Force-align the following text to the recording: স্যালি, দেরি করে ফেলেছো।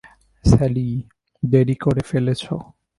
স্যালি, 0.45 0.87
দেরি 1.43 1.75
করে 1.75 2.01
ফেলেছো। 2.01 2.53